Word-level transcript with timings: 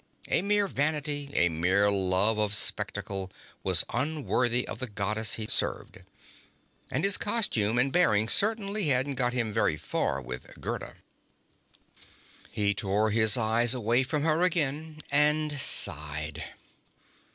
A 0.29 0.41
mere 0.41 0.65
vanity, 0.67 1.29
a 1.33 1.47
mere 1.47 1.91
love 1.91 2.39
of 2.39 2.55
spectacle, 2.55 3.29
was 3.61 3.85
unworthy 3.93 4.67
of 4.67 4.79
the 4.79 4.87
Goddess 4.87 5.35
he 5.35 5.45
served. 5.45 6.01
And 6.89 7.03
his 7.03 7.19
costume 7.19 7.77
and 7.77 7.93
bearing 7.93 8.27
certainly 8.27 8.85
hadn't 8.87 9.13
got 9.13 9.33
him 9.33 9.53
very 9.53 9.77
far 9.77 10.19
with 10.19 10.59
Gerda. 10.59 10.95
He 12.51 12.73
tore 12.73 13.11
his 13.11 13.37
eyes 13.37 13.75
away 13.75 14.01
from 14.01 14.23
her 14.23 14.41
again, 14.41 15.01
and 15.11 15.53
sighed. 15.53 16.45